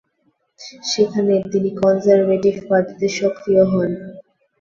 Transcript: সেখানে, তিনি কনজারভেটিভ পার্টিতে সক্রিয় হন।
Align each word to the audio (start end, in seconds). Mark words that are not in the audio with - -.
সেখানে, 0.83 1.33
তিনি 1.51 1.69
কনজারভেটিভ 1.81 2.55
পার্টিতে 2.69 3.07
সক্রিয় 3.19 3.63
হন। 3.65 3.89